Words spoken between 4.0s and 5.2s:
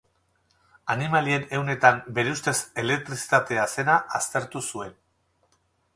aztertu zuen.